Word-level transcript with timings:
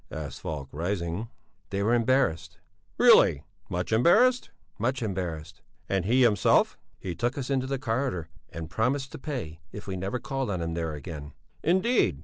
asked 0.09 0.41
Falk, 0.41 0.67
rising. 0.71 1.29
"They 1.69 1.83
were 1.83 1.93
embarrassed." 1.93 2.57
"Really? 2.97 3.43
Much 3.69 3.93
embarrassed?" 3.93 4.49
"Much 4.79 5.03
embarrassed." 5.03 5.61
"And 5.87 6.05
he 6.05 6.23
himself?" 6.23 6.75
"He 6.99 7.13
took 7.13 7.37
us 7.37 7.51
into 7.51 7.67
the 7.67 7.77
corridor 7.77 8.27
and 8.49 8.67
promised 8.67 9.11
to 9.11 9.19
pay 9.19 9.59
if 9.71 9.85
we 9.85 9.95
never 9.95 10.17
called 10.17 10.49
on 10.49 10.59
him 10.59 10.73
there 10.73 10.95
again." 10.95 11.33
"Indeed! 11.63 12.19